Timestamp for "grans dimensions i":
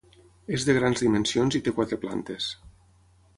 0.77-1.61